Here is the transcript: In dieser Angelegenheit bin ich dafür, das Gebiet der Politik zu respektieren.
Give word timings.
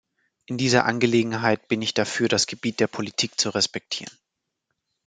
In 0.47 0.57
dieser 0.57 0.85
Angelegenheit 0.85 1.67
bin 1.67 1.83
ich 1.83 1.93
dafür, 1.93 2.27
das 2.27 2.47
Gebiet 2.47 2.79
der 2.79 2.87
Politik 2.87 3.39
zu 3.39 3.51
respektieren. 3.51 4.11